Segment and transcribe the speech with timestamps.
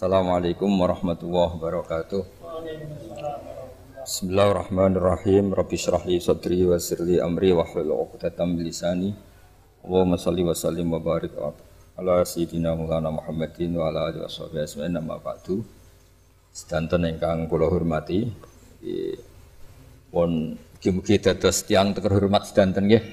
[0.00, 2.24] Assalamualaikum warahmatullahi wabarakatuh.
[4.00, 5.52] Bismillahirrahmanirrahim.
[5.52, 9.12] Rabbi shrah li sadri wa yassir li amri wa hlul 'uqdatam min lisani.
[9.84, 11.36] Allahumma shalli wa sallim wa barik
[12.00, 15.60] ala sayyidina Maulana Muhammadin wa ala alihi washabihi ajmain amma ba'du.
[16.48, 18.24] Sedanten ingkang kula hormati,
[20.08, 23.04] pun mugi-mugi dados tiyang terhormat sedanten nggih.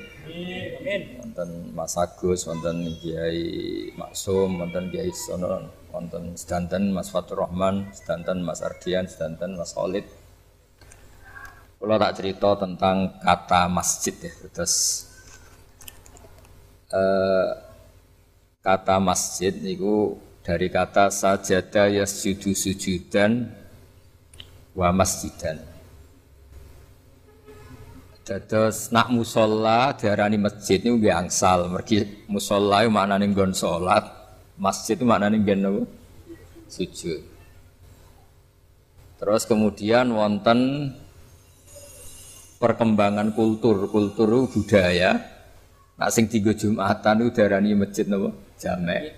[1.19, 8.43] Wonten Mas Agus, wonten Kiai Maksum, wonten Kiai Sono, wonten sedanten Mas Fatur Rahman, sedanten
[8.43, 10.05] Mas Ardian, sedanten Mas Khalid.
[11.77, 15.05] Kalau tak cerita tentang kata masjid ya, terus
[16.89, 17.49] eh,
[18.65, 23.51] kata masjid itu dari kata sajada yasjudu sujudan
[24.73, 25.59] wa masjidan.
[28.27, 31.71] Dados nak musola diarani masjid niku nggih angsal.
[31.71, 34.03] Mergi musola maknane nggon salat,
[34.57, 35.81] masjid itu maknane nggon napa?
[36.67, 37.21] Sujud.
[39.17, 40.91] Terus kemudian wonten
[42.57, 45.37] perkembangan kultur, kultur budaya.
[45.97, 48.33] Nak sing tiga Jumatan itu diarani masjid napa?
[48.57, 49.17] Jamek.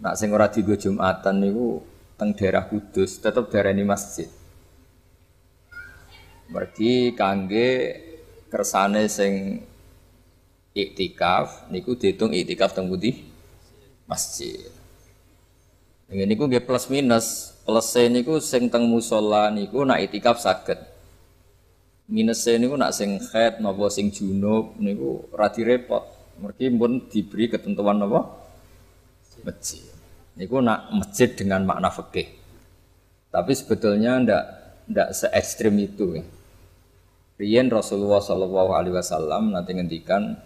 [0.00, 1.80] Nak sing ora tiga Jumatan niku
[2.14, 4.28] teng daerah Kudus tetap diarani masjid.
[6.52, 7.70] Mergi kangge
[8.52, 9.64] kersane sing
[10.76, 13.33] iktikaf niku dihitung iktikaf teng pundi?
[14.04, 14.68] Masjid.
[16.12, 17.56] Ini niku nggih plus minus.
[17.64, 20.76] Plus niku sing teng musola niku nak iktikaf saged.
[22.04, 26.04] Minus niku nak sing head napa sing junub niku ora repot.
[26.34, 28.28] Mergi pun diberi ketentuan napa?
[29.40, 29.84] Masjid.
[30.36, 32.28] Niku nak masjid dengan makna fikih.
[33.32, 34.44] Tapi sebetulnya ndak
[34.90, 36.20] ndak se ekstrim itu.
[37.34, 40.38] Rian Rasulullah Shallallahu Alaihi Wasallam nanti ngendikan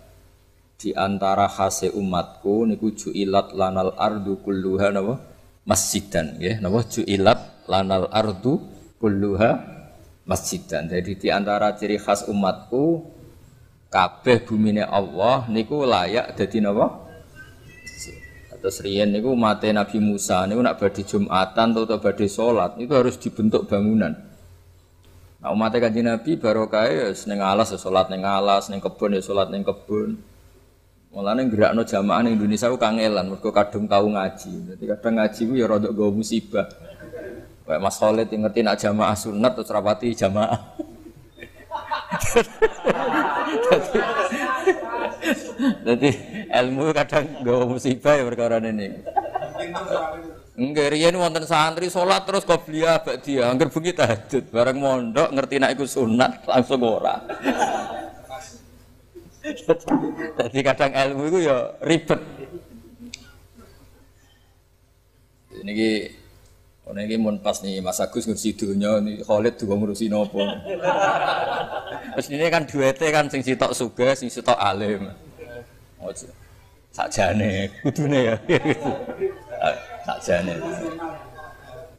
[0.78, 5.18] di antara khase umatku niku ju'ilat lanal ardu kulluha napa
[5.66, 8.62] masjidan ya napa ju'ilat lanal ardu
[9.02, 9.58] kulluha
[10.22, 10.86] masjidan.
[10.86, 13.10] Jadi di antara ciri khas umatku
[13.90, 17.08] kabeh bumine Allah niku layak dadi napa
[18.58, 23.14] Terus riyen niku mate Nabi Musa niku nak badhe Jumatan atau badhe salat itu harus
[23.14, 24.18] dibentuk bangunan.
[25.38, 29.22] Nah umatnya kanji Nabi barokah ya seneng alas ya sholat neng alas, neng kebun ya
[29.22, 30.18] sholat neng kebun.
[31.08, 34.76] Mulane gerakno jamaah ning Indonesia ku kangelan mergo kadung tau ngaji.
[34.76, 36.68] Jadi kadang ngaji ku ya rada gawa musibah.
[37.64, 40.60] Kayak Mas Khalid yang ngerti nak jamaah sunat terus rapati jamaah.
[45.84, 46.10] Jadi
[46.52, 49.00] ilmu kadang gawa musibah ya perkara ini.
[50.58, 55.86] Enggak, riyen wonten santri sholat terus qobliyah dia, angger bengi tahajud, bareng mondok ngerti iku
[55.86, 57.22] sunat langsung ora.
[60.38, 62.20] Jadi kadang ilmu itu ya ribet.
[65.58, 65.90] Ini ki
[66.88, 70.40] Ono iki mun pas nih Mas Agus ngurusi dunya ini Khalid dua ngurusi nopo.
[72.16, 75.12] Terus ini kan duete kan sing sitok sugih, sing sitok alim.
[76.88, 78.36] Sakjane kudune ya.
[80.08, 80.56] Sakjane.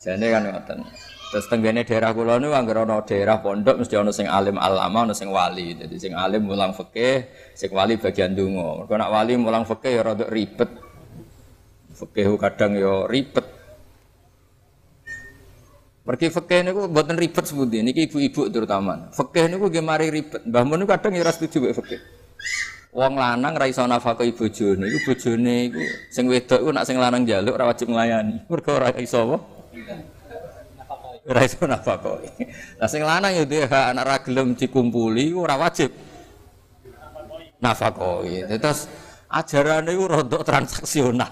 [0.01, 0.79] Jane kan ngoten.
[1.29, 5.13] Terus tenggene daerah kula niku anggere ana daerah pondok mesti ana sing alim alama, ana
[5.13, 5.77] sing wali.
[5.77, 8.81] Jadi sing alim mulang fikih, sing wali bagian donga.
[8.81, 10.69] Mergo nak wali mulang fikih ya rada ribet.
[11.93, 13.45] Fikih kadang ya ribet.
[16.01, 19.13] Pergi fikih niku mboten ribet sepundi niki ibu-ibu terutama.
[19.13, 20.41] Fikih niku nggih mari ribet.
[20.49, 22.01] Mbah mun kadang ya ora setuju mek fikih.
[22.89, 27.21] Wong lanang ra iso nafkahi bojone, iku bojone iku sing wedok iku nak sing lanang
[27.21, 28.49] njaluk ora wajib nglayani.
[28.49, 29.37] Mergo ora iso apa?
[31.29, 32.29] Ora iso nafkahi.
[32.81, 35.93] Lah sing lanang ya hak anak ra gelem dikumpuli iku ora wajib
[37.61, 38.49] nafkahi.
[38.57, 38.89] Terus
[39.29, 41.29] ajarane iku rada transaksional.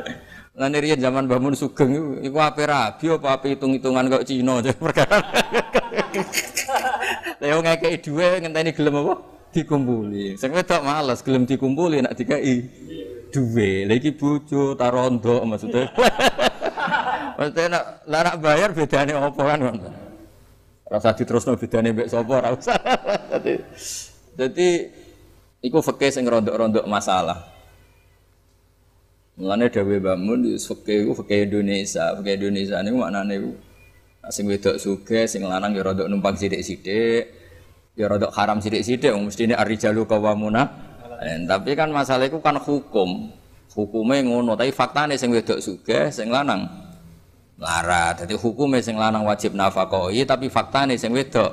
[0.60, 5.18] Lan riyen zaman bangun sugeng iku iku ape rabi apa hitung-hitungan kok Cina perkara.
[7.40, 9.14] Lah yo ngekeki dhuwit ngenteni gelem apa?
[9.56, 10.36] Dikumpuli.
[10.36, 12.54] Sing wedok males gelem dikumpuli nak dikeki
[13.32, 13.88] dhuwit.
[13.88, 15.88] Lah iki bojo ta rondo maksudnya.
[17.36, 19.90] maksudnya nak lah nak bayar bedane apa kan ngono.
[20.90, 22.74] Rasa diterusno bedane mbek sapa ora usah.
[23.30, 23.54] Dadi
[24.34, 24.68] dadi
[25.62, 27.46] iku fikih sing rondok-rondok masalah.
[29.38, 33.50] Mulane dawe bangun fikih ku fikih Indonesia, fikih Indonesia niku maknane ku
[34.34, 37.38] sing wedok sugih, sing lanang ya rada numpang sithik-sithik.
[37.94, 40.90] Ya rada haram sithik-sithik mestine ar-rijalu qawwamuna.
[41.22, 43.30] Eh, tapi kan masalah itu kan hukum.
[43.70, 46.89] Hukumnya ngono, tapi faktanya sing wedok sugih, sing lanang
[47.60, 48.16] lara.
[48.16, 51.52] Jadi hukumnya sing lanang wajib nafakoi, tapi faktanya sing wedok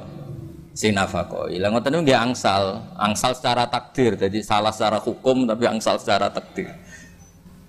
[0.72, 1.60] sing nafakoi.
[1.60, 4.16] Lah ngoten niku angsal, angsal secara takdir.
[4.16, 6.72] Jadi salah secara hukum tapi angsal secara takdir.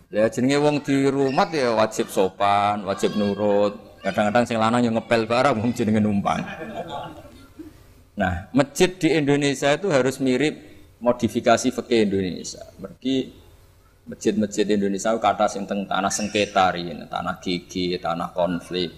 [0.09, 3.77] Ya jenenge wong di rumah ya wajib sopan, wajib nurut.
[4.01, 6.41] Kadang-kadang sing lanang yang ngepel barang wong jenenge numpang.
[8.19, 10.55] Nah, masjid di Indonesia itu harus mirip
[10.99, 12.63] modifikasi fikih Indonesia.
[12.83, 13.31] Mergi
[14.09, 18.91] masjid-masjid Indonesia kata sing tanah sengketa riyen, tanah gigi, tanah konflik.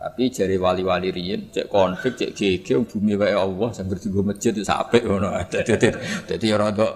[0.00, 4.66] Tapi jari wali-wali riyen cek konflik, cek gigi bumi wae Allah sambil digo masjid itu
[4.66, 5.30] apik ngono.
[5.52, 5.88] Dadi
[6.26, 6.94] dadi ora kok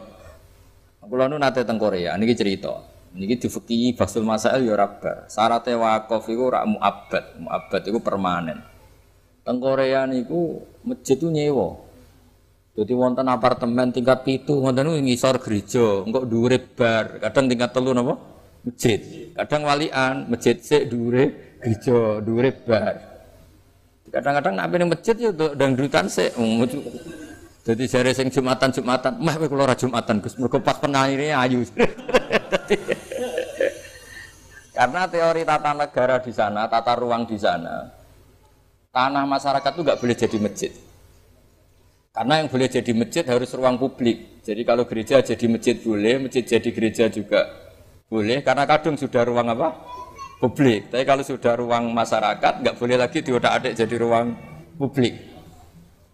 [1.05, 2.81] Kula nu nate teng Korea, niki cerita.
[3.15, 5.29] Niki difeki basul masail ya ora bar.
[5.29, 7.45] Syaratnya wakaf iku ora muabbad.
[7.45, 8.59] Muabbad iku permanen.
[9.45, 11.84] Teng Korea niku masjid itu nyewa.
[12.75, 18.19] Jadi wonten apartemen tingkat pitu, wonten ngisor gereja, engko dhuwure bar, kadang tingkat telu napa?
[18.67, 19.31] Masjid.
[19.39, 22.99] Kadang walian, masjid sik dhuwure gereja, dhuwure bar.
[24.11, 26.35] Kadang-kadang nek ning masjid yo dangdutan sik.
[27.65, 31.65] Jadi jare sing Jumatan Jumatan, mah ora Jumatan Gus, mergo pas pengaire ayu.
[34.77, 37.89] Karena teori tata negara di sana, tata ruang di sana,
[38.91, 40.73] tanah masyarakat itu nggak boleh jadi masjid.
[42.15, 44.39] Karena yang boleh jadi masjid harus ruang publik.
[44.47, 47.51] Jadi kalau gereja jadi masjid boleh, masjid jadi gereja juga
[48.07, 48.39] boleh.
[48.47, 49.75] Karena kadung sudah ruang apa?
[50.39, 50.95] Publik.
[50.95, 54.31] Tapi kalau sudah ruang masyarakat nggak boleh lagi diodak adik jadi ruang
[54.79, 55.19] publik.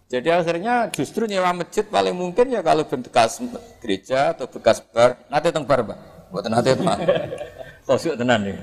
[0.09, 3.37] Jadi akhirnya justru nyewa masjid paling mungkin ya kalau bekas
[3.77, 5.21] gereja atau bekas bar.
[5.29, 5.85] Nanti teng bar.
[6.33, 6.97] Buat nanti teman.
[7.85, 8.57] Kosuk tenan nih.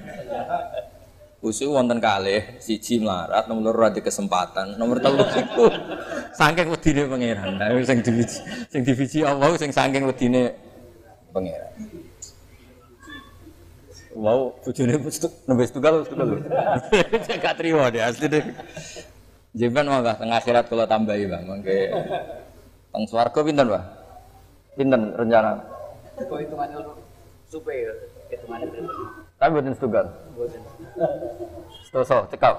[1.38, 5.70] Usu wonten kalih siji melarat nomor loro ada kesempatan nomor telu iku
[6.35, 10.50] saking wedine pangeran nah sing divisi sing divisi Allah sing saking wedine
[11.31, 11.99] pangeran
[14.19, 14.99] Wow, bojone
[15.46, 16.43] nembe setunggal setunggal.
[17.38, 18.43] Gak terima deh asli deh.
[19.55, 21.87] Jemban mangga tengah akhirat kalau tambahi bang, mangke
[22.90, 23.85] teng swarga pinten pak?
[24.75, 25.62] Pinten rencana?
[26.19, 26.82] Kok hitungannya
[27.46, 27.94] supaya
[28.26, 28.90] hitungannya
[29.38, 30.06] Tapi buatin setunggal.
[31.86, 32.54] Stoso, cekap.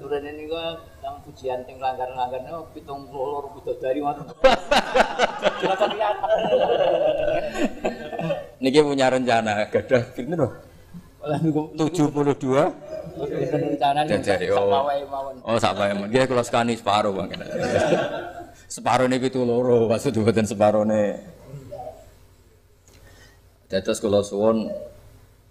[0.00, 4.24] Turun ini gua yang pujian ting langgar-langgarnya pitung puluh loro bidadari ngoten.
[8.62, 10.52] Niki punya rencana gadah pinten loh?
[11.26, 12.38] Lah niku 72
[13.18, 14.10] pinten rencana nih.
[14.16, 14.86] Jajari, oh.
[15.10, 15.34] mawon.
[15.44, 15.92] Oh, sak bae.
[16.08, 17.28] Dia kalau sekani separuh bang.
[18.66, 21.20] separuh ini itu loro, maksud buatan separuh ini.
[23.66, 24.70] Dados kalau suwon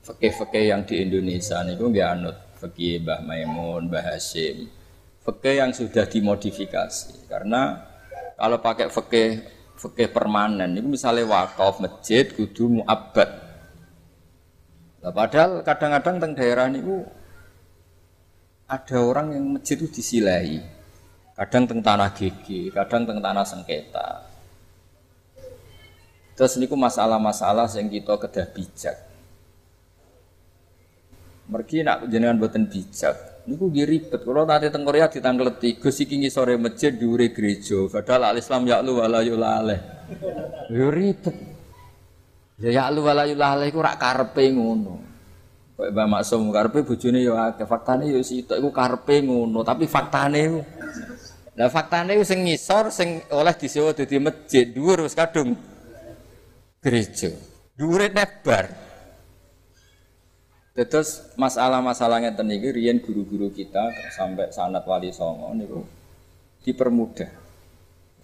[0.06, 4.70] fakih-fakih yang di Indonesia niku nggih anut fakih Mbah Maimun, Mbah Hasyim.
[5.26, 7.82] Fakih yang sudah dimodifikasi karena
[8.38, 9.42] kalau pakai fakih
[9.74, 13.30] fakih permanen itu misalnya wakaf masjid kudu muabbad.
[15.02, 17.02] Nah, padahal kadang-kadang teng daerah niku
[18.70, 20.62] ada orang yang masjid itu disilai.
[21.36, 24.24] Kadang teng tanah gigi, kadang teng tanah sengketa.
[26.38, 29.15] Terus niku masalah-masalah yang kita kedah bijak.
[31.46, 33.46] Mergi nak jenengan boten bijak.
[33.46, 34.22] Niku nggih ribet.
[34.26, 37.86] Kalau nanti teng Korea ditangkleti, Gus iki ngisore masjid dhuwure gereja.
[37.86, 39.80] Padahal al Islam ya'lu wala yulaleh.
[40.74, 41.36] Yo ribet.
[42.58, 44.98] Ya ya'lu wala yulaleh iku rak karepe ngono.
[45.78, 47.70] Kayak Mbak Maksum karepe bojone yo akeh.
[47.70, 50.62] Faktane yo sitok iku karepe ngono, tapi faktane iku
[51.56, 55.56] Lah faktane sing ngisor sing oleh disewa dadi masjid dhuwur wis kadung
[56.84, 57.32] gereja.
[57.80, 58.85] Dhuwure nebar.
[60.76, 65.88] Terus masalah-masalahnya teniki riyen guru-guru kita sampai sanat wali songo niku
[66.68, 67.32] dipermudah.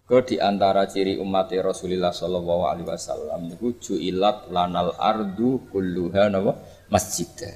[0.04, 6.60] Ke di antara ciri umat Rasulullah Shallallahu Alaihi Wasallam niku juilat lanal ardu kulluha napa
[6.92, 7.56] masjidan.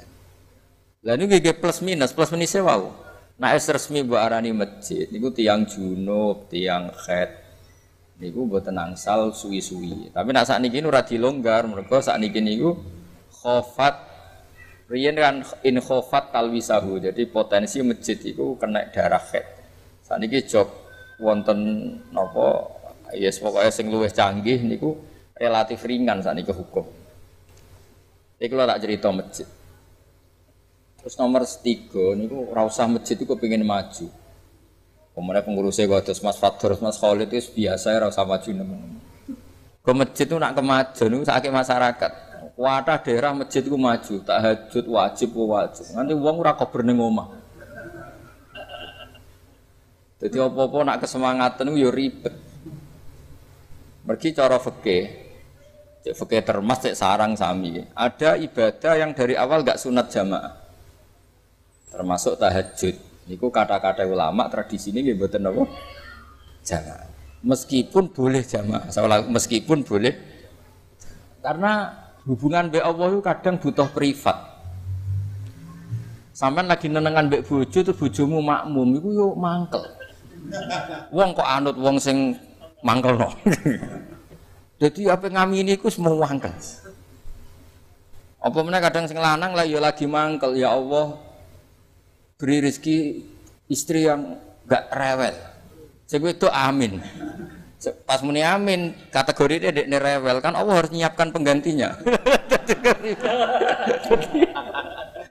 [1.03, 2.87] Lah niku nggih plus minus, plus minusnya wow.
[3.35, 7.35] Nah es resmi mbok arani masjid niku tiang junub, tiang khed.
[8.23, 10.15] Niku mboten angsal suwi-suwi.
[10.15, 12.79] Tapi nak sakniki ora dilonggar, mergo sakniki niku
[13.43, 14.14] khofat
[14.85, 19.45] Riyen kan in khofat jadi potensi masjid itu kena darah head.
[20.05, 20.69] Saat ini jok
[21.17, 21.59] wonten
[22.13, 22.69] nopo,
[23.17, 24.93] yes pokoknya sing luwih canggih niku
[25.33, 26.85] relatif ringan saat ini hukum.
[28.37, 29.47] Kalau tak cerita masjid.
[31.01, 34.05] Terus nomor tiga niku rausah masjid itu pengen maju.
[35.15, 38.99] Kemudian pengurusnya gue terus Mas Fatur, Mas Khalid itu biasa ya rasa maju nemen.
[39.79, 42.11] Ke masjid itu nak kemajuan itu sakit masyarakat.
[42.55, 45.85] Wadah daerah masjid itu maju, tahajud wajib wajib.
[45.91, 47.27] Nanti uang ora kober ning omah.
[50.23, 52.31] Jadi apa-apa nak kesemangatan ya ribet.
[54.07, 55.05] Mergi cara fikih,
[56.07, 57.83] cek termas cek sarang sami.
[57.91, 60.55] Ada ibadah yang dari awal gak sunat jamaah.
[61.91, 62.95] Termasuk tahajud.
[63.27, 65.67] Niku kata-kata ulama tradisi ini mboten apa?
[66.63, 67.09] Jamaah.
[67.43, 68.87] Meskipun boleh jamaah,
[69.29, 70.13] meskipun boleh
[71.45, 71.93] karena
[72.25, 74.37] hubungan mbek Allah itu kadang butuh privat.
[76.35, 79.85] Sampean lagi nenengan mbek bojo terus bojomu makmum iku yo mangkel.
[81.13, 82.35] Wong kok anut wong sing
[82.83, 83.31] mangkelno.
[84.81, 86.51] Jadi apa ngamini iku semua mangkel.
[88.45, 91.17] Apa meneh kadang sing lanang lah ya lagi mangkel ya Allah
[92.35, 93.23] beri rezeki
[93.71, 95.35] istri yang gak rewel.
[96.05, 97.01] Sing itu amin.
[98.07, 101.93] Pas muni amin, kategori dia dek rewel kan Allah harus nyiapkan penggantinya.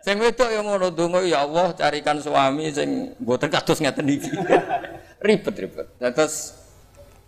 [0.05, 4.31] sing wedok yang ngono donga ya Allah carikan suami sing mboten kados ngeten iki.
[5.27, 5.97] Ribet-ribet.
[5.99, 6.53] Terus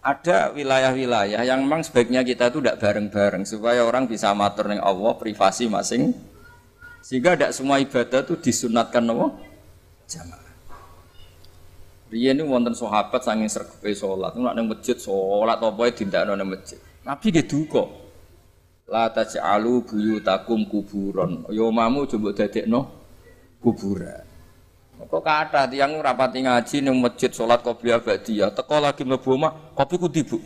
[0.07, 5.19] ada wilayah-wilayah yang memang sebaiknya kita itu tidak bareng-bareng supaya orang bisa matur ning Allah
[5.19, 6.15] privasi masing
[7.03, 9.35] sehingga tidak semua ibadah itu disunatkan Allah
[10.07, 10.46] jamaah.
[12.17, 16.49] Riyen niku wonten sahabat saking sregepe salat, nek nang masjid salat apa wae dindakno nang
[16.49, 16.81] masjid.
[17.05, 17.85] Nabi ge duka.
[18.89, 21.45] La taj'alu buyutakum kuburon.
[21.53, 22.89] Yo ya mamu coba dadekno
[23.61, 24.25] kuburan.
[24.97, 30.01] Kok kata tiang rapati ngaji nang masjid salat qobliyah ba'diyah, teko lagi mlebu omah, kopi
[30.01, 30.41] ku tibu.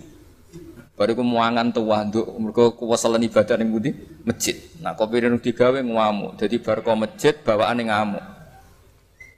[0.99, 3.95] Baru ku muangan tuwa nduk mergo kuweselen ibadah ning pundi?
[4.27, 4.59] Masjid.
[4.83, 6.35] Nah, kopi ning digawe ngamuk.
[6.35, 8.40] Dadi bar masjid bawaane ngamuk.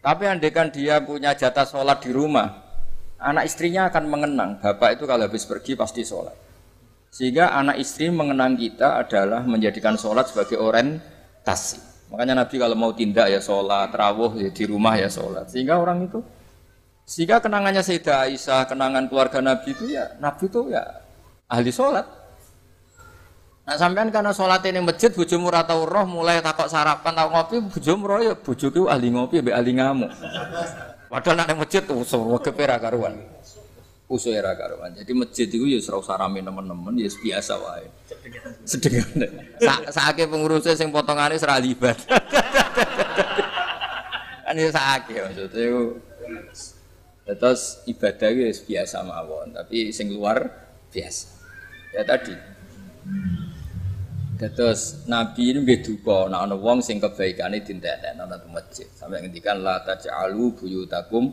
[0.03, 2.59] Tapi andekan dia punya jatah sholat di rumah,
[3.23, 4.51] anak istrinya akan mengenang.
[4.59, 6.35] Bapak itu kalau habis pergi pasti sholat.
[7.15, 12.11] Sehingga anak istri mengenang kita adalah menjadikan sholat sebagai orientasi.
[12.11, 15.47] Makanya Nabi kalau mau tindak ya sholat, rawuh ya di rumah ya sholat.
[15.47, 16.19] Sehingga orang itu,
[17.07, 20.83] sehingga kenangannya Sayyidah Aisyah, kenangan keluarga Nabi itu ya, Nabi itu ya
[21.47, 22.22] ahli sholat.
[23.63, 27.63] Nah sampean karena sholat ini masjid bojomu ora tau roh mulai takok sarapan tau ngopi
[27.63, 30.11] bojomu roh ya bojoku ahli ngopi mbek ahli ngamuk.
[31.07, 33.15] Padahal nek masjid usur wegepe ra karuan.
[34.11, 34.91] Usur karuan.
[34.99, 37.87] Jadi masjid itu ya ora usah rame nemen-nemen ya biasa wae.
[38.67, 39.31] Sedengan.
[39.63, 42.03] Sa saake pengurusnya sing potongane ora libat.
[44.53, 45.83] kan ya saake maksudnya itu
[47.41, 50.45] terus ibadah itu biasa mawon tapi sing luar
[50.93, 51.33] biasa
[51.97, 52.37] ya tadi
[54.51, 58.91] Terus Nabi ini nggih duka nek ana wong sing kebaikane dintetekno nang masjid.
[58.91, 61.31] Sampai ngendikan la taj'alu buyutakum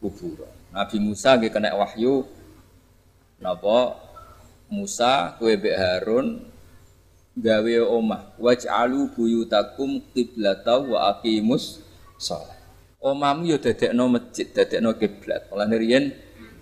[0.00, 0.48] kubur.
[0.72, 2.24] Nabi Musa nggih kena wahyu
[3.44, 4.00] napa
[4.72, 6.48] Musa kowe mbek Harun
[7.36, 11.84] gawe omah waj'alu buyutakum qiblata wa aqimus
[12.16, 12.56] shalah.
[12.96, 15.52] Omahmu yo dadekno masjid, dadekno kiblat.
[15.52, 16.04] Mulane riyen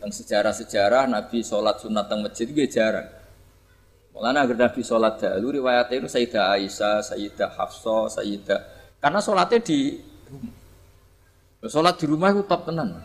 [0.02, 3.06] teng sejarah-sejarah Nabi salat sunat teng masjid nggih jarang.
[4.14, 8.60] Mulanya agar Nabi sholat dahulu riwayatnya itu Sayyidah Aisyah, Sayyidah Hafsah, Sayyidah
[9.02, 10.54] karena sholatnya di rumah.
[11.68, 13.04] Sholat di rumah itu top tenan.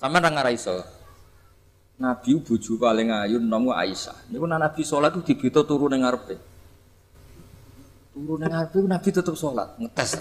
[0.00, 0.80] Sama nang iso.
[2.00, 4.32] Nabi bojo paling ayu nomu Aisyah.
[4.32, 6.40] Niku Nabi sholat itu dibito turun ning ngarepe.
[8.16, 10.16] Turun ning ngarepe Nabi tetep sholat, ngetes.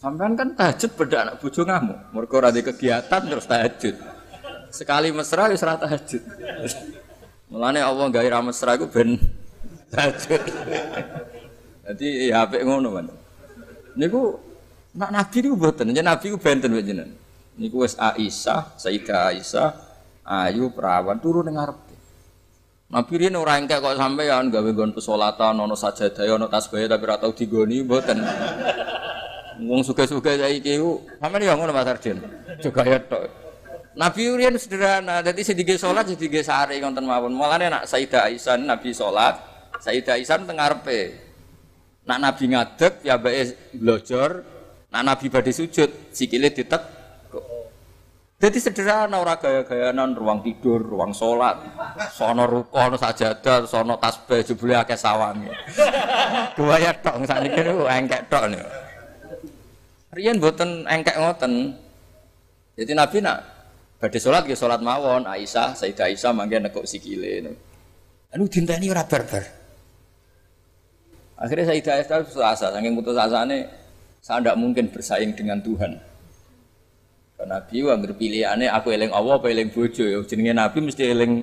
[0.00, 1.98] Sampean kan tahajud beda anak bojo ngamuk.
[2.16, 3.94] Mergo ora kegiatan terus tahajud.
[4.72, 6.22] Sekali mesra wis ora tahajud.
[7.52, 9.20] Mulane Allah gawe ra mesra iku ben
[9.92, 10.40] tahajud.
[11.84, 13.06] Dadi ya apik ngono kan.
[13.92, 14.40] Niku
[14.96, 17.12] nak nabi niku mboten, yen nabi ku benten jenengan.
[17.60, 19.68] Niku wis Aisyah, Sayyidah Aisyah,
[20.24, 21.76] ayu perawan turu ning ngarep.
[22.88, 27.20] Nabi riyen ora engkek kok sampean gawe nggon pesolatan ana sajadah ana tasbih tapi ora
[27.20, 28.16] tau digoni mboten.
[29.68, 32.16] Wong suka-suka saiki ku sampean ya ngono Mas Arjen.
[32.64, 33.28] Juga ya tok.
[33.92, 37.36] Nabi Urian sederhana, jadi sedikit sholat sedikit sehari ngonten mawon.
[37.36, 39.36] Mulane nak Sayyidah Aisyah Nabi sholat,
[39.84, 41.00] Sayyidah Aisyah tengarpe.
[42.08, 44.42] Nak Nabi ngadeg ya bae blojor,
[44.88, 47.04] nak Nabi badhe sujud sikile ditek.
[48.42, 51.62] Jadi sederhana ora gaya-gayanan ruang tidur, ruang sholat,
[52.10, 55.54] sono rukun, sajadah, sono tasbih jebule akeh sawange.
[56.58, 58.66] Kuwaya tok sakniki niku engkek tok niku.
[60.10, 61.78] Riyen mboten engkek ngoten.
[62.74, 63.51] Jadi Nabi nak
[64.02, 67.54] Badhe salat ya salat mawon, Aisyah, Sayyidah Aisyah mangke nekuk sikile.
[68.34, 69.46] Anu dinteni ora barbar.
[71.38, 73.70] Akhirnya Sayyidah Aisyah putus asa, saking putus asane
[74.18, 76.02] saya tidak mungkin bersaing dengan Tuhan.
[77.38, 81.42] Karena Nabi wa pilihannya aku eling Allah apa eling bojo ya jenenge Nabi mesti eling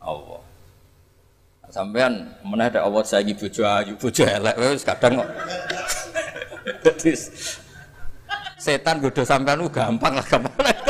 [0.00, 0.44] Allah.
[1.72, 5.28] Sampean mana ada Allah sayangi bojo ayu, bojo elek kadang kok.
[8.64, 10.87] setan godo sampean gampang lah gampang.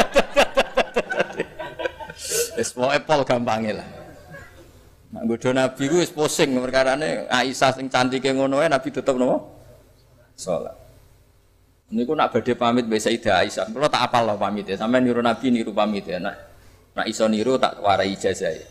[2.59, 3.87] Wis pokoke pol gampange lah.
[5.15, 9.47] Nak nggodho Nabi ku wis pusing perkarane Aisyah sing cantike ngono ae Nabi tetep nopo?
[10.35, 10.75] Salat.
[11.95, 13.71] Niku nak badhe pamit mbek Sayyidah Aisyah.
[13.71, 14.75] Kula tak apal pamit ya.
[14.75, 16.19] Sampai niru Nabi niru pamit ya.
[16.19, 16.35] Nak
[16.99, 18.67] nak iso niru tak warai ijazah ya.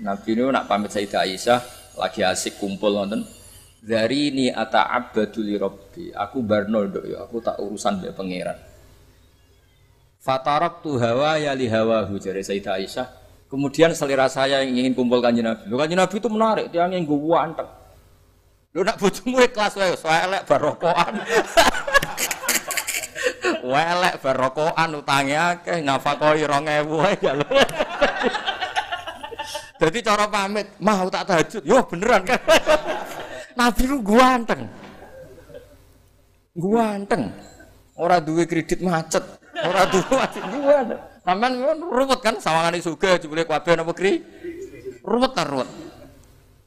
[0.00, 1.60] Nabi niku nak pamit Sayyidah Aisyah
[2.00, 3.22] lagi asik kumpul nonton.
[3.84, 6.08] Dari ini ata abaduli robbi.
[6.16, 8.56] Aku barno dok ya, aku tak urusan be pangeran.
[10.24, 13.06] Fatarok tu hawa ya li hawa hujari Sayyidah Aisyah.
[13.52, 15.68] Kemudian selera saya yang ingin kumpul kanji Nabi.
[15.68, 17.68] Lu kanji Nabi itu menarik, dia yang gue anteng.
[18.72, 21.14] Lu nak bojomu ikhlas wae, elek barokoan.
[23.64, 27.32] Welek barokoan utange akeh, nafakoi 2000 wae ya
[30.00, 31.62] cara pamit, mau tak tahajud.
[31.68, 32.40] Yo beneran kan.
[33.60, 34.72] Nabi lu ganteng.
[36.56, 37.22] Ganteng.
[38.00, 39.43] Ora duwe kredit macet.
[39.64, 40.78] Ora duwe macet gua.
[41.24, 44.20] Sampeyan ruwet kan sawangane sugih jebule kabeh napa kri?
[45.00, 45.68] Ruwet ta ruwet.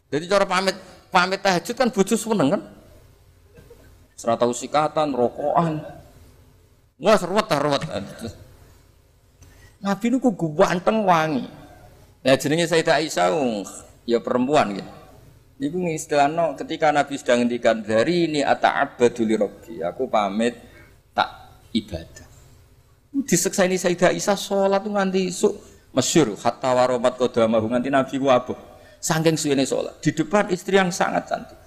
[0.10, 0.74] Jadi cara pamit
[1.14, 2.62] pamit tahajud kan bojo seneng kan.
[4.18, 5.78] Serata usikatan, rokokan.
[6.98, 7.86] Wah seruat ta ruwet.
[9.78, 11.46] Nabi niku ganteng wangi.
[12.26, 13.30] Nah jenenge Sayyidah Aisyah
[14.10, 14.92] ya perempuan gitu.
[15.58, 20.54] Niku istilahno ketika Nabi sedang ngendikan dari ini ata'abbadu li rabbi, aku pamit
[21.18, 21.30] tak
[21.74, 22.27] ibadah.
[23.26, 25.58] Disekseni Sayyidah Aisyah salat nganti isuk
[25.96, 28.58] masyhur hatta waromat qadamahu nganti Nabi ku abuh.
[29.02, 31.58] Saking salat di depan istri yang sangat cantik.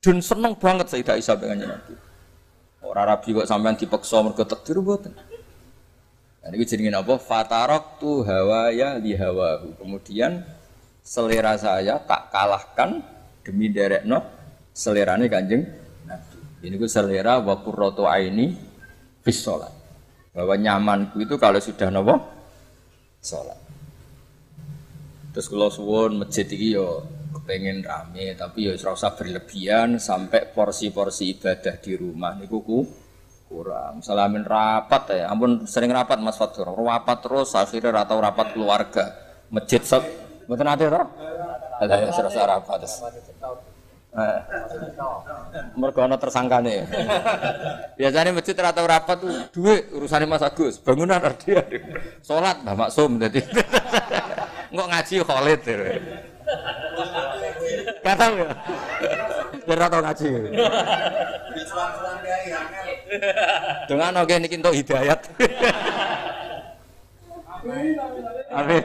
[0.00, 1.94] Dan seneng banget Sayyidah Aisyah dengan Nabi.
[2.80, 5.12] Orang rabi kok sampean dipaksa mergo takdir mboten.
[6.40, 7.20] Nah, ini jenenge apa?
[7.20, 9.76] Fatarok tu hawaya li hawahu.
[9.76, 10.40] Kemudian
[11.04, 13.04] selera saya tak kalahkan
[13.44, 14.24] demi derekno
[14.72, 15.68] selerane Kanjeng
[16.08, 16.38] Nabi.
[16.64, 18.56] Ini ku selera wa qurratu aini
[19.20, 19.44] fis
[20.30, 22.14] Bahwa nyamanku itu kalau sudah nopo
[23.20, 23.58] salat.
[25.30, 31.38] Terus kalau suwun masjid iki yo kepengen rame tapi ya ora usah berlebihan sampai porsi-porsi
[31.38, 32.80] ibadah di rumah niku ku
[33.50, 34.02] kurang.
[34.02, 36.70] Salamin rapat ya, ampun sering rapat Mas Fatur.
[36.70, 39.10] Rapat terus akhirnya ratau rapat keluarga.
[39.50, 40.06] Masjid sab
[40.46, 41.02] mboten ate to?
[41.82, 43.02] Ada ya serasa rapat terus.
[45.78, 46.82] Mergo ana tersangkane.
[47.94, 51.62] Biasanya masjid ratau rapat tuh duit urusannya Mas Agus, bangunan dia.
[52.18, 53.38] Salat Mbah Maksum dadi.
[54.74, 55.60] Engko ngaji Khalid.
[58.02, 58.50] Kata ya.
[59.70, 60.28] Tau ngaji.
[63.86, 65.20] Dengan oke niki entuk hidayat.
[68.50, 68.84] Amin.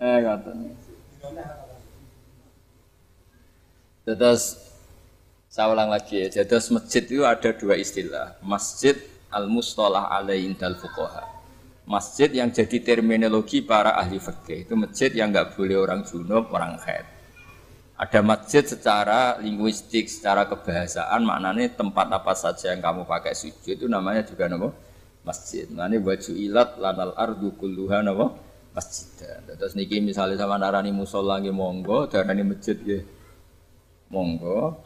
[0.00, 0.56] Eh ngoten.
[4.02, 4.58] Terus
[5.52, 6.42] saya ulang lagi ya.
[6.42, 8.38] Jadi masjid itu ada dua istilah.
[8.42, 8.98] Masjid
[9.30, 11.42] al-mustalah alaihi dal fuqaha
[11.82, 16.78] masjid yang jadi terminologi para ahli fikih itu masjid yang nggak boleh orang junub, orang
[16.78, 17.06] haid.
[17.98, 23.86] Ada masjid secara linguistik, secara kebahasaan maknanya tempat apa saja yang kamu pakai sujud itu
[23.86, 24.74] namanya juga nama
[25.22, 25.70] masjid.
[25.70, 28.34] Maknanya baju ilat lanal ardu kulluha nama
[28.74, 29.38] masjid.
[29.46, 33.00] Terus niki misalnya sama narani musola monggo, darani masjid ya
[34.12, 34.84] monggo.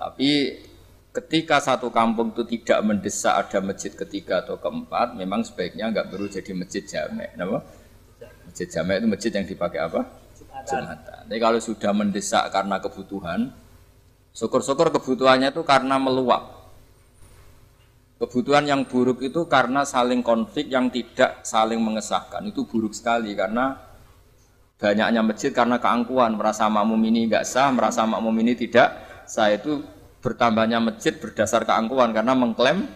[0.00, 0.58] Tapi
[1.14, 6.26] ketika satu kampung itu tidak mendesak ada masjid ketiga atau keempat, memang sebaiknya nggak perlu
[6.26, 7.36] jadi masjid jamek.
[7.36, 7.62] Kenapa?
[8.48, 10.00] Masjid jamek itu masjid yang dipakai apa?
[10.64, 11.22] Jumatan.
[11.28, 13.52] Tapi kalau sudah mendesak karena kebutuhan,
[14.32, 16.64] syukur-syukur kebutuhannya itu karena meluap.
[18.14, 22.40] Kebutuhan yang buruk itu karena saling konflik yang tidak saling mengesahkan.
[22.48, 23.76] Itu buruk sekali karena
[24.78, 29.80] banyaknya masjid karena keangkuhan, merasa makmum ini enggak sah, merasa makmum ini tidak sah itu
[30.20, 32.88] bertambahnya masjid berdasar keangkuhan karena mengklaim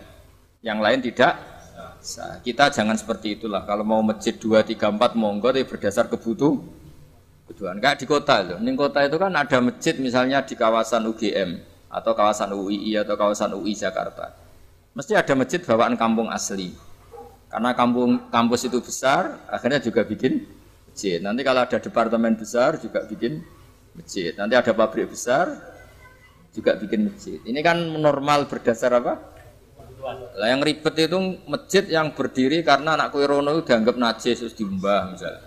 [0.65, 1.39] yang lain tidak
[2.01, 2.41] sah.
[2.41, 3.63] Kita jangan seperti itulah.
[3.69, 6.57] Kalau mau masjid 2, 3, 4 monggo tapi berdasar kebutuh
[7.45, 7.81] kebutuhan.
[7.81, 8.59] Kayak di kota loh.
[8.61, 11.51] Di kota itu kan ada masjid misalnya di kawasan UGM
[11.89, 14.37] atau kawasan UII atau kawasan UI Jakarta.
[14.93, 16.77] Mesti ada masjid bawaan kampung asli.
[17.49, 20.45] Karena kampung kampus itu besar, akhirnya juga bikin
[20.99, 21.23] masjid.
[21.23, 23.39] Nanti kalau ada departemen besar juga bikin
[23.95, 24.35] masjid.
[24.35, 25.47] Nanti ada pabrik besar,
[26.51, 27.39] juga bikin masjid.
[27.47, 29.15] Ini kan normal berdasar apa?
[30.35, 34.59] Lah yang ribet itu masjid yang berdiri karena anak kue Rono itu dianggap najis terus
[34.59, 35.47] diumbah misalnya.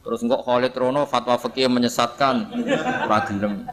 [0.00, 2.48] Terus enggak Khalid Rono fatwa fikih menyesatkan
[3.12, 3.68] ragilem.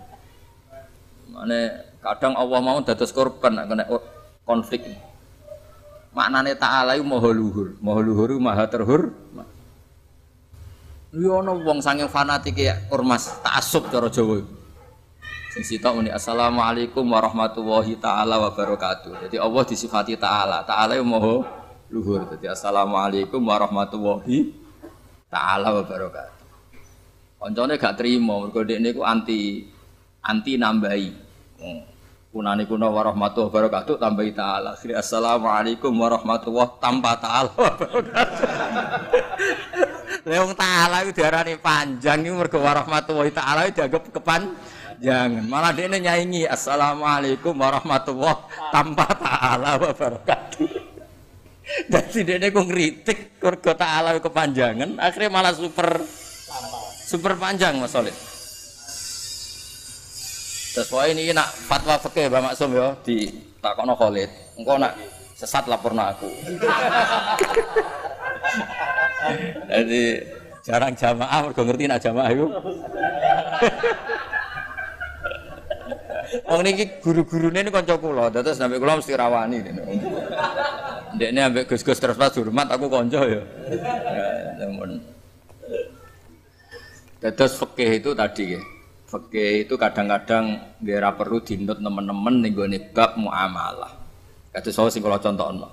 [1.31, 3.87] Mana kadang Allah mau dados korban kena
[4.43, 4.83] konflik.
[6.11, 9.15] Maknane ta'ala itu maha luhur, maha luhur maha terhur.
[11.09, 14.45] Yo wong saking fanatik ya ormas taksub cara Jawa.
[15.49, 19.25] Sing sitok muni assalamualaikum warahmatullahi taala wabarakatuh.
[19.25, 20.61] Jadi Allah disifati taala.
[20.61, 21.41] Taala yang moho
[21.89, 22.29] luhur.
[22.29, 24.53] Jadi assalamualaikum warahmatullahi
[25.33, 26.45] taala wabarakatuh.
[27.41, 29.65] Koncone gak terima mergo dekne ku anti
[30.21, 31.09] anti nambahi.
[31.57, 31.81] Hmm.
[32.29, 34.77] Kunani kuna warahmatullahi wabarakatuh tambahi ta'ala.
[34.77, 37.49] Assalamualaikum warahmatullahi tanpa ta'ala.
[40.29, 45.49] Wong taala iku diarani panjang iku mergo warahmatullahi taala dianggap kepanjangan.
[45.49, 48.37] Malah dia nyaingi assalamualaikum warahmatullahi
[48.69, 50.69] tanpa taala wabarakatuh.
[51.89, 56.05] Jadi dia kok ngeritik mergo taala kepanjangan, akhirnya malah super
[57.09, 58.13] super panjang Mas Solid.
[60.69, 63.25] Terus ini nak fatwa fikih Mbak Maksum ya di
[63.57, 64.29] takono Khalid.
[64.61, 64.93] Engko nak
[65.33, 66.29] sesat laporno aku.
[69.69, 70.03] Jadi
[70.63, 72.47] jarang jamaah mergo ngerti nak jamaah itu.
[76.45, 79.65] Wong niki guru-gurune ini kanca kula, terus sampe kula mesti rawani.
[81.17, 83.41] Ndekne ambek Gus-gus terus pas hormat aku kanca ya.
[87.17, 87.33] Ya.
[87.33, 88.61] Terus fikih itu tadi ya.
[89.09, 93.89] Fikih itu kadang-kadang nggak perlu dinut teman-teman nih gue bab muamalah.
[94.53, 95.65] Kata saya sih kalau contohnya.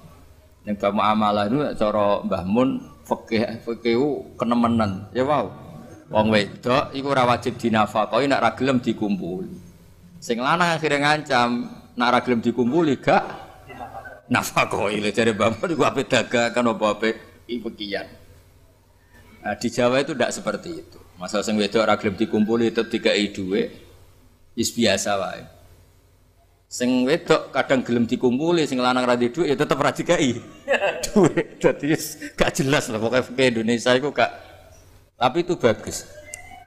[0.64, 3.97] Ning bab muamalah itu cara Mbah Mun fikih fikih
[4.35, 5.07] kenemenan.
[5.14, 5.47] Ya wow.
[6.07, 9.51] Wong wedok iku ora wajib dinafakoi nek ra gelem dikumpuli.
[10.23, 11.51] Sing lanang akhirnya ngancam
[11.99, 13.23] nek ra gelem dikumpuli gak
[14.31, 15.03] nafakoi.
[15.03, 17.11] Lha jare Mun iku ape dagangan apa ape
[17.51, 18.07] ifikian.
[19.47, 20.99] Nah, di Jawa itu tidak seperti itu.
[21.19, 23.71] Masalah sing wedok ora gelem dikumpuli tetep dikai dhuwit.
[24.55, 25.56] Wis biasa wae.
[26.66, 30.35] Sing wedok kadang gelem dikumpuli, sing lanang ra dhuwit ya tetep ra dikai
[31.07, 31.62] dhuwit.
[31.62, 31.94] Dadi
[32.35, 34.31] gak jelas lah pokoknya ke Indonesia itu gak
[35.16, 36.05] tapi itu bagus.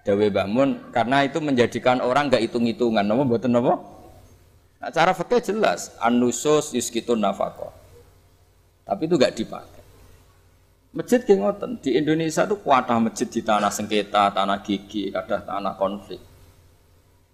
[0.07, 3.05] Dawe bangun karena itu menjadikan orang gak hitung-hitungan.
[3.05, 3.77] Napa mboten napa?
[4.79, 7.69] Nah, cara fikih jelas, anusus yuskitun nafako.
[8.87, 9.83] Tapi itu gak dipakai.
[10.89, 15.77] Masjid ki ngoten, di Indonesia itu kuatah masjid di tanah sengketa, tanah gigi, ada tanah
[15.77, 16.17] konflik.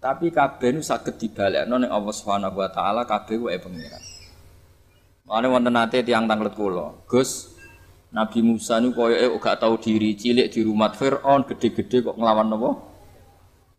[0.06, 3.98] Tapi kabeh nu saged dibalekno ning Allah Subhanahu wa taala kabeh wae pengiran.
[5.26, 7.50] Mane wonten nate tiyang tanglet kula, Gus
[8.14, 12.70] Nabi Musa niku koyoke gak tahu diri, cilik di rumah Firaun, gede-gede kok nglawan napa?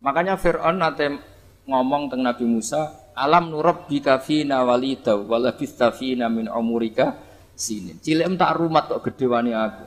[0.04, 1.16] Makanya Firaun nate
[1.64, 7.16] ngomong tentang Nabi Musa, "Alam nurabbika fina walida wa labista fina min umurika
[7.56, 7.96] sini.
[8.04, 9.84] Cilik tak rumah kok gede wani aku.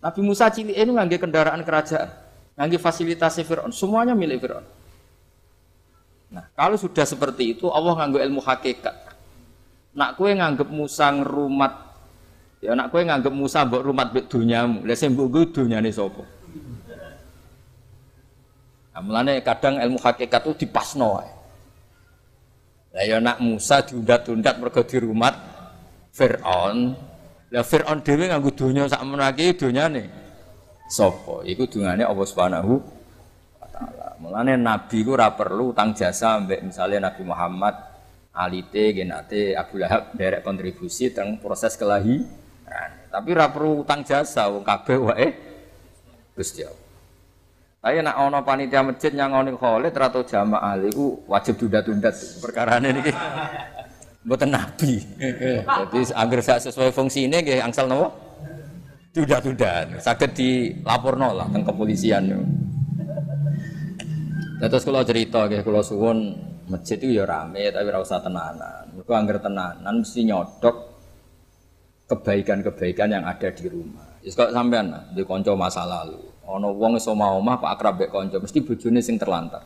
[0.00, 2.08] Nabi Musa cilik ini ngangge kendaraan kerajaan,
[2.56, 4.77] ngangge fasilitas Fir'aun, semuanya milik Fir'aun.
[6.28, 8.94] Nah, kalau sudah seperti itu Allah nganggo ilmu hakikat.
[9.96, 11.72] Nak kue nganggep Musa ngerumat
[12.58, 14.84] ya nak kue nganggep Musa mbok rumat mbek dunyamu.
[14.84, 16.22] Lah sing mbok dunyane sapa?
[18.92, 21.30] Nah, mulane kadang ilmu hakikat itu dipasno wae.
[22.92, 25.58] Lah ya nak Musa diundat-undat mergo dirumat
[26.18, 26.98] Fir'aun
[27.48, 30.10] lah Fir'aun dhewe nganggo donya sak menaki donyane
[30.90, 32.97] sapa iku dungane Allah Subhanahu
[34.18, 37.74] mulane nabi ku ora perlu utang jasa mbek misalnya Nabi Muhammad
[38.34, 44.66] alite genate Abu Lahab derek kontribusi tentang proses kelahiran tapi ora perlu utang jasa wong
[44.66, 45.28] kabeh wae
[46.34, 46.86] Gusti Allah
[47.78, 52.10] Tapi nak ono panitia masjid nyangoni Khalid atau jamaah iku wajib tunda-tunda
[52.42, 53.06] perkara ini
[54.26, 54.98] Mboten nabi.
[54.98, 58.12] Jadi agar saya sesuai fungsi ini nggih angsal nopo?
[59.14, 59.88] Tunda-tunda.
[60.02, 62.28] Saged dilaporno lah teng kepolisian.
[64.58, 66.34] Terus kalau cerita nggih kula suwun
[66.66, 68.90] masjid itu ya rame tapi ora usah tenanan.
[68.90, 70.76] Mergo anggar tenanan mesti nyodok
[72.10, 74.18] kebaikan-kebaikan yang ada di rumah.
[74.18, 76.18] Wis kok sampean di kanca masa lalu.
[76.42, 79.62] Ana wong iso omah Pak akrab mek kanca, mesti bojone sing terlantar.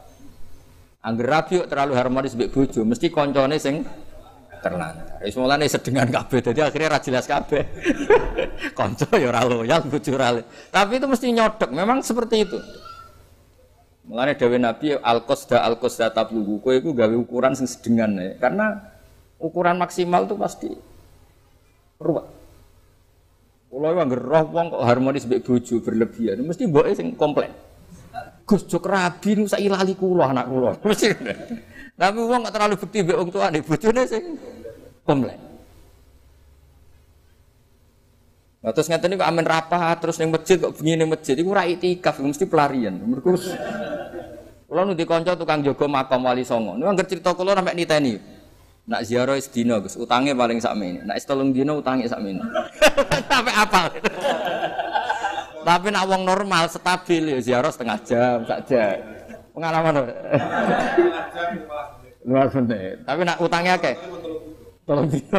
[1.02, 3.88] Angger rabi terlalu harmonis mbek bojo, mesti kancane sing
[4.60, 5.24] terlantar.
[5.24, 7.64] Wis mulane sedengan kabeh dadi akhirnya ra jelas kabeh.
[8.78, 9.88] Kanca ya ora loyal.
[10.68, 12.60] Tapi itu mesti nyodok, memang seperti itu.
[14.02, 18.34] Mulane dawuh Nabi al-qasda al-qasda tablugu kowe iku gawe ukuran sing sedengan ya.
[18.42, 18.82] Karena
[19.38, 20.70] ukuran maksimal itu pasti
[22.02, 22.26] ruwet.
[23.72, 27.56] Kulo yang roh wong kok harmonis mbek bojo berlebihan, mesti mboke sing komplain.
[28.44, 30.76] Gus jok rabi nu sak ilali kula anak kula.
[32.02, 34.36] Tapi wong gak terlalu bukti mbek wong tuane, bojone sing
[35.08, 35.51] komplain.
[38.62, 41.66] Nah, terus ngeten kok amen rapat terus ning masjid kok bengi ning masjid iku ora
[41.66, 42.94] itikaf mesti pelarian.
[42.94, 43.34] Mergo
[44.70, 46.78] kula nu dikanca tukang jaga makam wali songo.
[46.78, 48.22] Niku anggere cerita kula sampe niteni.
[48.82, 51.06] Nak ziarah sedina Gus, utange paling sakmene.
[51.06, 52.42] Nak telung dina utange sakmene.
[53.30, 53.86] Sampai apal.
[55.62, 58.98] Tapi nak wong normal stabil ya ziarah setengah jam, sak jam.
[59.54, 60.10] Pengalaman.
[62.26, 63.06] Luar menit.
[63.06, 63.94] Tapi nak utangnya akeh.
[64.82, 65.38] Tolong dina.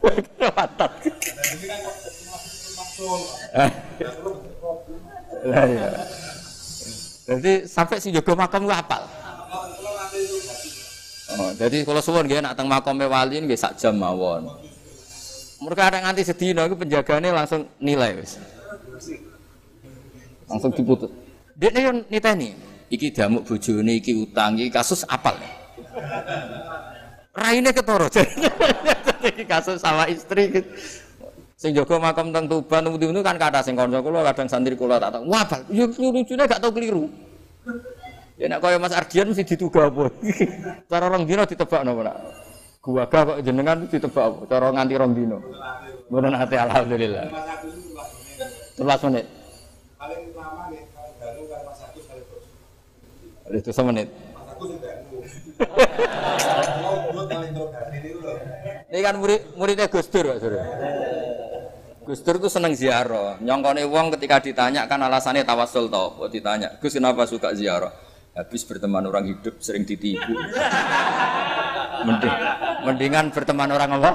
[0.00, 0.92] Watat.
[5.44, 5.88] Lah ya.
[7.30, 9.04] Jadi sampai si Jogo makam gua apal.
[11.30, 14.50] Oh, jadi kalau suwon nggih nak teng makome wali nggih sak jam mawon.
[15.60, 18.40] Mereka ada nganti sedina itu penjagaannya langsung nilai wis.
[20.50, 21.12] Langsung diputus.
[21.54, 22.56] Dia nih niteni,
[22.88, 25.36] iki damuk bojone, iki utang, iki kasus apal.
[27.34, 28.10] Raine ketoro.
[29.22, 30.50] Jadi kasus sama istri.
[31.60, 35.12] Sing jaga makam teng Tuban temu kan kata sing kanca kula kadang santri kula tak
[35.12, 35.22] tak.
[35.28, 37.04] Wah, yo lucune gak tau keliru.
[38.40, 40.08] Ya nek kaya Mas Ardian mesti dituga apa.
[40.90, 42.16] Cara rong dina ditebak napa nak.
[42.80, 44.38] Gua kok jenengan ditebak apa?
[44.48, 45.36] Cara nganti rong dina.
[46.08, 47.28] Mboten ate alhamdulillah.
[48.80, 49.26] Telas menit.
[50.00, 53.60] Paling lama nih kalau ganu kan Mas Agus kali.
[53.60, 54.08] Itu menit.
[54.32, 55.09] Mas Agus.
[58.90, 60.42] Ini kan murid muridnya Gus Dur, Pak.
[62.02, 63.38] Gus Dur itu seneng ziarah.
[63.38, 66.18] Nyongkone wong ketika ditanya kan alasannya tawasul toh.
[66.18, 67.94] Kok ditanya, Gus kenapa suka ziarah?
[68.34, 70.34] Habis berteman orang hidup sering ditipu.
[72.06, 72.36] Mending,
[72.88, 74.12] mendingan berteman orang apa?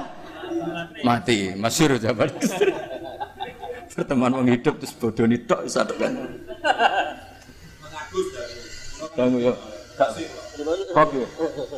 [1.04, 1.54] Mati.
[1.56, 2.28] Masyur zaman.
[3.96, 6.12] berteman orang hidup terus bodoh tok satu kan.
[9.16, 9.54] Bangun ya.
[10.92, 11.20] Kopi.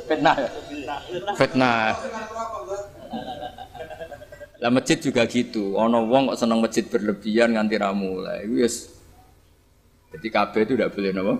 [0.06, 0.50] Fitnah ya.
[1.34, 1.96] Fitnah.
[4.58, 5.78] Lah masjid juga gitu.
[5.78, 8.42] Ono wong kok seneng masjid berlebihan nganti ramu lah.
[8.42, 8.90] Itu yes.
[10.14, 11.34] Jadi KB itu tidak boleh nopo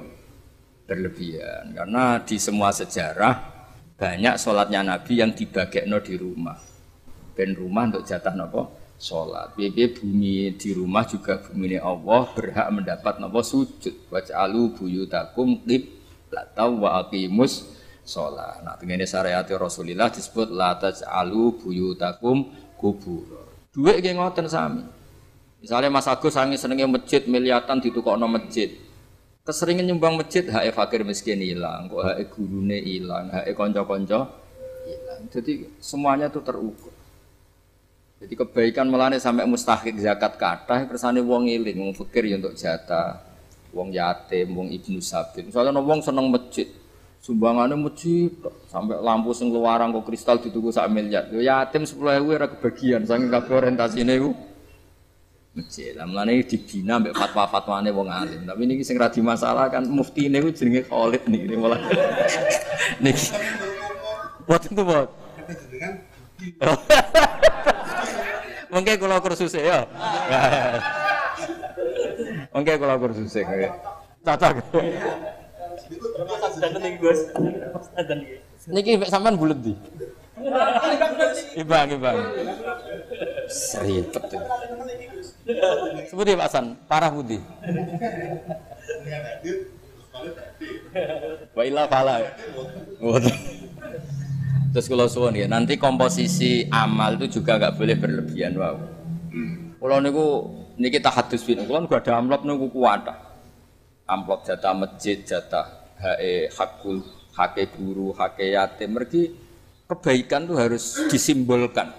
[0.87, 1.75] berlebihan.
[1.75, 3.35] Karena di semua sejarah
[3.99, 6.59] banyak sholatnya Nabi yang dibagekno di rumah.
[7.35, 9.55] Ben rumah untuk jatah nopo sholat.
[9.59, 14.11] BB bumi di rumah juga bumi Allah berhak mendapat nopo sujud.
[14.15, 15.67] Waj'alu buyutakum
[16.31, 17.67] latau wa aqimus
[18.09, 18.65] sholat.
[18.65, 22.49] Nah, dengan syariat Rasulullah disebut la taj'alu buyutakum
[22.81, 23.45] kubur.
[23.69, 24.83] Duit kayak ngoten sami.
[25.59, 28.71] Misalnya Mas Agus sangi senengnya masjid miliatan ditukokno masjid.
[29.43, 34.29] Keseringan nyumbang masjid hak fakir miskin hilang, kok hak gurune hilang, hak konco-konco
[34.85, 35.21] hilang.
[35.33, 36.93] Jadi semuanya itu terukur.
[38.19, 43.28] Jadi kebaikan melane sampai mustahik zakat kata, kersane wong iling, wong fakir ya untuk jatah,
[43.75, 45.49] wong yatim, wong ibnu sabit.
[45.49, 46.69] Misalnya wong seneng masjid,
[47.23, 48.33] sumbangannya masjid
[48.69, 53.05] sampai lampu sing luarang kok kristal dituku sak miliar yo yatim sepuluh ewu ora kebagian
[53.05, 54.31] saking kabeh orientasine iku.
[55.57, 55.97] Masjid.
[55.99, 58.47] Lah mulane dibina mbek fatwa-fatwane wong alim.
[58.47, 61.81] Tapi niki sing ra masalah kan mufti ini ku jenenge Khalid niki malah.
[63.03, 63.35] Niki.
[64.47, 65.09] Buat itu buat
[68.69, 69.83] mungkin kalau kursus ya
[72.55, 73.73] mungkin kalau kursus ya
[74.25, 74.57] cocok
[78.69, 79.73] Niki sampean bulet di.
[81.57, 82.19] Ibang, ibang.
[83.49, 84.25] Seribet.
[86.13, 87.41] Sebut ya Pak San, parah budi.
[91.57, 92.21] Wa illa fala.
[94.69, 98.53] Terus kalau suwon ya, nanti komposisi amal itu juga nggak boleh berlebihan.
[98.61, 98.77] Wow.
[99.81, 100.27] Kalau niku
[100.79, 103.05] niki tahadus bin, kalau nggak ada amplop niku kuat.
[104.09, 105.67] Amplop jatah masjid, jatah
[106.01, 107.05] hae hakul
[107.37, 108.97] hake guru hake yatim.
[108.97, 109.35] Mergi
[109.85, 111.93] kebaikan tuh harus disimbolkan.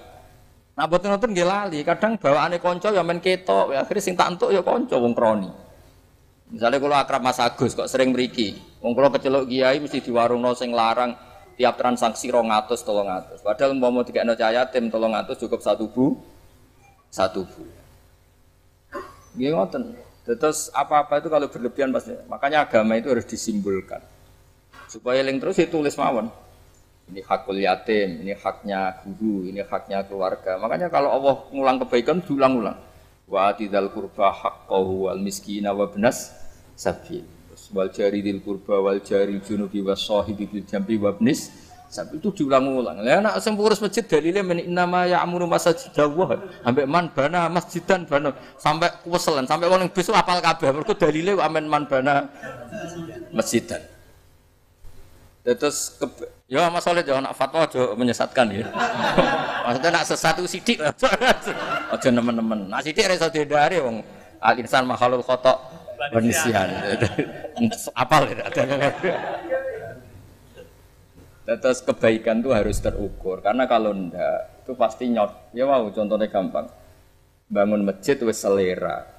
[0.73, 1.79] Nah boten nonton nggih lali.
[1.83, 5.51] Kadang bawaane kanca ya men ketok ya akhirnya sing tak entuk ya kanca wong kroni.
[6.49, 8.57] Misalnya kalau akrab Mas Agus kok sering mriki.
[8.81, 11.13] Wong kula kecelok kiai mesti di warung sing larang
[11.59, 13.43] tiap transaksi rong atus tolong atus.
[13.45, 16.17] Padahal mau mau tiga cahaya tim tolong atus cukup satu bu
[17.11, 17.78] satu bu
[19.37, 22.13] Gini ngoten Terus apa-apa itu kalau berlebihan pasti.
[22.29, 24.05] Makanya agama itu harus disimbolkan.
[24.85, 26.29] Supaya link terus ditulis mawon.
[27.09, 30.61] Ini hakul yatim, ini haknya guru, ini haknya keluarga.
[30.61, 32.77] Makanya kalau Allah ngulang kebaikan diulang-ulang.
[33.25, 36.29] Wa tidal kurba haqqahu wal miskina wa benas
[36.77, 37.25] sabil.
[37.73, 41.49] Wal jari dil kurba wal jari junubi wa sahibi bil jambi wa benis
[41.89, 43.01] Sampai itu diulang-ulang.
[43.01, 46.37] Anak sing pengurus masjid dalile men nama ya amuru masjid Allah.
[46.61, 48.29] Sampai man bana masjidan bana
[48.61, 52.29] sampai kuweselan sampai wong besok apal kabeh mergo dalile amen man bana
[53.33, 53.81] masjidan.
[55.41, 56.05] Terus ke,
[56.45, 58.69] ya Mas Solid jangan fatwa aja menyesatkan ya.
[59.65, 60.77] Maksudnya nak sesatu sidik
[61.97, 62.69] aja nemen-nemen.
[62.69, 64.05] Nah sidik iso dihindari wong
[64.37, 65.57] al insan makhluk khotok
[66.13, 66.69] penisian.
[68.01, 68.45] Apal ya.
[71.57, 75.49] Terus kebaikan itu harus terukur karena kalau ndak itu pasti nyot.
[75.57, 76.69] Ya wow, contohnya gampang.
[77.49, 79.09] Bangun masjid wes selera.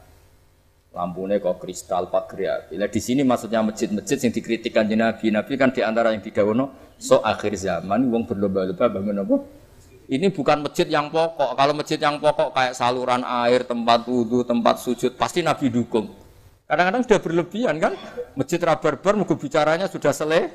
[0.95, 2.63] Lampunya kok kristal geria.
[2.71, 6.95] Bila di sini maksudnya masjid-masjid yang dikritikan di Nabi, Nabi kan di antara yang didawono
[6.99, 9.37] so akhir zaman wong berlomba-lomba bangun apa?
[10.11, 11.55] Ini bukan masjid yang pokok.
[11.55, 16.11] Kalau masjid yang pokok kayak saluran air, tempat wudhu, tempat sujud, pasti Nabi dukung.
[16.67, 17.95] Kadang-kadang sudah berlebihan kan?
[18.35, 20.51] Masjid rabar-bar, bicaranya sudah selesai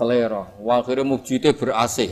[0.00, 0.48] selera.
[0.64, 2.08] Wah akhirnya mujite ber AC.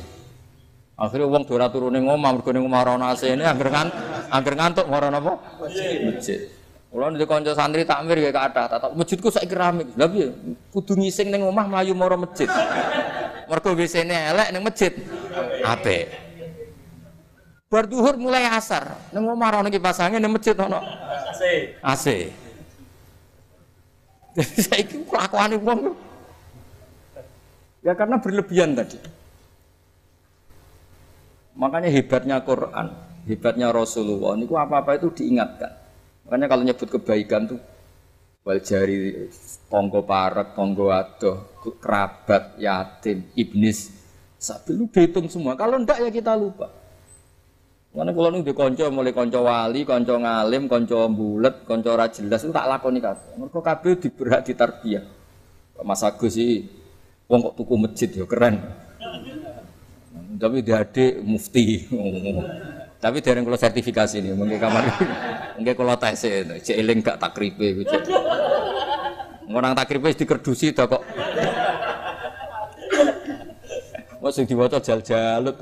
[0.98, 3.96] Akhirnya uang dora turun ning omah mergo ning omah ora AC ini angger ngantuk,
[4.28, 5.32] angger ngantuk ora napa?
[5.64, 6.52] Masjid.
[6.88, 9.88] Kulo ndek kanca santri takmir ya kathah, tak masjidku saiki rame.
[9.96, 10.32] Lah piye?
[10.72, 12.48] Kudu ngising ning omah mlayu mara masjid.
[13.48, 14.92] Mergo WC-ne elek ning masjid.
[15.64, 16.08] Apik.
[17.68, 20.80] Bar duhur mulai asar, ning omah ana kipas angin ning masjid ana
[21.30, 21.42] AC.
[21.84, 22.06] AC.
[24.38, 25.94] Saiki kelakuane wong
[27.82, 28.98] ya karena berlebihan tadi.
[31.58, 32.94] Makanya hebatnya Quran,
[33.26, 35.74] hebatnya Rasulullah, niku apa-apa itu diingatkan.
[36.26, 37.60] Makanya kalau nyebut kebaikan tuh
[38.46, 39.26] wal jari
[39.66, 43.90] tonggo parek, tonggo adoh, kerabat, yatim, ibnis,
[44.38, 45.58] sapi lu dihitung semua.
[45.58, 46.70] Kalau ndak ya kita lupa.
[47.90, 52.70] Mana kalau nih konco mulai konco wali, konco ngalim, konco bulat, konco jelas itu tak
[52.70, 53.34] lakoni kabeh.
[53.34, 55.02] Mergo kabeh diberak ditarbiyah.
[55.82, 56.66] Mas Agus sih
[57.28, 58.56] wong kok tuku masjid ya keren.
[60.38, 61.84] Tapi dia adik mufti.
[62.98, 64.82] Tapi dereng kalau sertifikasi nih, mungkin kamar
[65.54, 67.94] mungkin kalau tes itu, cek gak takripe gitu.
[69.54, 71.04] Orang takripe dikerdusi dah kok.
[74.18, 75.54] Mau sing diwaca jal-jalut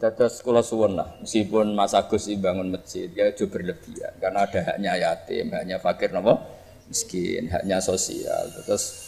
[0.00, 4.92] Dados kula suwun lah, meskipun Mas Agus bangun masjid ya aja berlebihan karena ada haknya
[4.96, 6.40] yatim, haknya fakir nopo
[6.88, 8.48] miskin, haknya sosial.
[8.64, 9.05] Terus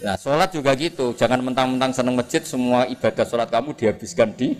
[0.00, 1.12] Nah, sholat juga gitu.
[1.12, 4.56] Jangan mentang-mentang seneng masjid, semua ibadah sholat kamu dihabiskan di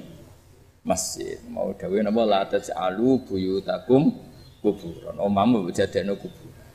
[0.85, 1.41] masjid.
[1.49, 4.13] Mau dawe napa la taj'alu buyutakum
[4.61, 5.17] kuburan.
[5.17, 6.69] Omamu jadene kuburan.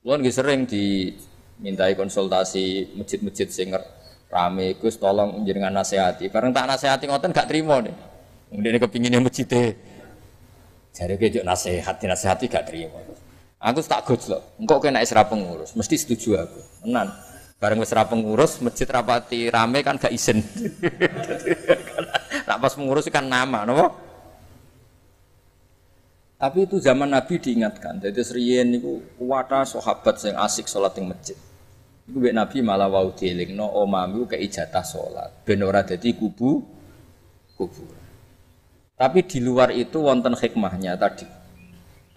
[0.00, 3.68] Kulo nggih sering dimintai konsultasi masjid-masjid sing
[4.32, 6.32] rame Gus tolong jenengan nasihati.
[6.32, 7.92] Bareng tak nasihati ngoten gak trimo nih.
[8.48, 9.76] Kemudian kepinginnya masjid
[10.90, 12.98] Jare ke nasihat, nasihati gak trimo.
[13.60, 14.40] Aku tak loh.
[14.56, 16.60] Engkau kena isra pengurus, mesti setuju aku.
[16.88, 17.12] Menan.
[17.60, 20.40] Bareng wis pengurus, masjid rapati rame kan gak izin.
[22.48, 23.92] Nak pas pengurus kan nama, nopo?
[26.40, 28.00] Tapi itu zaman Nabi diingatkan.
[28.00, 31.36] Jadi serian itu kuwata sahabat yang asik sholat di masjid.
[32.08, 33.12] Mbek Nabi malah wau
[33.52, 35.44] no omamu ke ijatah sholat.
[35.44, 36.64] Ben ora dadi kubu
[37.60, 37.92] kubur.
[38.96, 41.39] Tapi di luar itu wonten hikmahnya tadi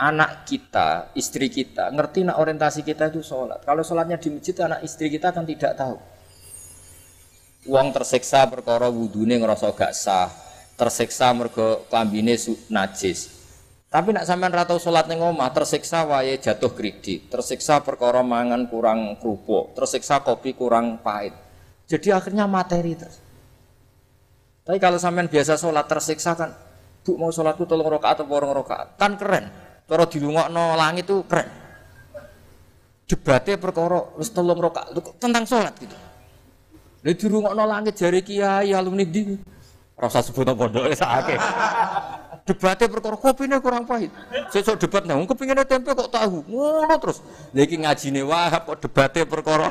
[0.03, 3.63] anak kita, istri kita, ngerti nak orientasi kita itu sholat.
[3.63, 5.95] Kalau sholatnya di masjid, anak istri kita kan tidak tahu.
[7.71, 10.27] Uang tersiksa perkara wudune ngerasa gak sah,
[10.75, 12.35] tersiksa mergo klambine
[12.67, 13.31] najis.
[13.87, 19.15] Tapi nak sampean ratau sholat ning omah, tersiksa wae jatuh kredit, tersiksa perkara mangan kurang
[19.23, 21.31] kerupuk, tersiksa kopi kurang pahit.
[21.87, 23.23] Jadi akhirnya materi terus.
[24.67, 26.51] Tapi kalau sampean biasa sholat tersiksa kan,
[27.07, 29.62] bu mau sholatku tolong rokaat atau borong rokaat, kan keren.
[29.83, 31.47] Cara dilungokno langit itu keren.
[33.03, 34.87] Debatnya perkara wis tolong roka
[35.19, 35.93] tentang sholat gitu.
[37.03, 39.35] Lha dirungokno langit jari kiai alumni di
[39.99, 41.35] rasa sebut pondok sakake.
[42.47, 44.11] Debatnya perkara kopine kurang pahit.
[44.55, 46.47] Sesuk debat nang kepingine tempe kok tahu.
[46.47, 47.19] Ngono terus.
[47.51, 49.67] Lha iki ngajine Wahab kok debatnya perkara.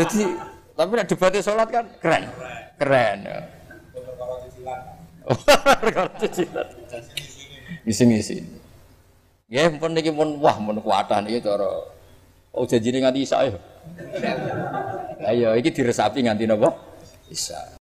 [0.00, 0.22] Jadi
[0.72, 2.24] tapi nek debatnya sholat kan keren.
[2.80, 3.18] Keren.
[7.86, 8.42] Ngisi-ngisi.
[9.50, 11.66] Ya pun niki pun wah pun kuatan iki cara
[12.54, 13.52] oh janjine nganti isa ya.
[15.26, 16.70] Ayo iki diresapi nganti napa?
[17.30, 17.78] Isa.